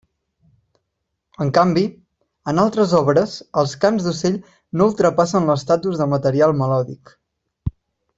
En 1.43 1.49
canvi, 1.57 1.83
en 2.53 2.61
altres 2.63 2.95
obres 2.99 3.35
els 3.63 3.75
cants 3.83 4.07
d'ocell 4.07 4.39
no 4.81 4.87
ultrapassen 4.93 5.47
l'estatus 5.51 6.01
de 6.01 6.09
material 6.15 6.57
melòdic. 6.63 7.13